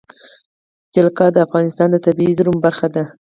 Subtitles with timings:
[0.93, 3.03] جلګه د افغانستان د طبیعي زیرمو برخه ده.